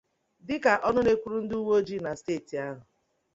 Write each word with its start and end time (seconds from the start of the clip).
Dịka 0.47 0.73
ọnụ 0.87 0.99
na-ekwuru 1.03 1.37
ndị 1.43 1.55
uweojii 1.61 2.03
na 2.05 2.11
steeti 2.19 2.55
ahụ 2.65 2.81